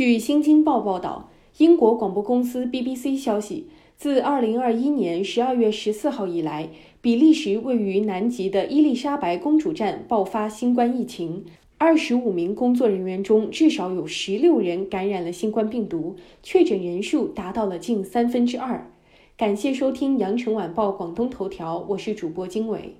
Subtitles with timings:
[0.00, 1.28] 据《新京报》报道，
[1.58, 3.66] 英国广播公司 BBC 消息，
[3.98, 6.70] 自2021年12月14号以来，
[7.02, 11.44] 比利时位于南极的伊丽莎白公主站爆发新冠疫情。
[11.76, 18.90] 二十五名工作人员中，至少有十六人感染了新冠病毒，确诊人数达到了近三分之二。
[19.36, 22.94] 感谢收听羊城晚报广东头条，我是主播经纬。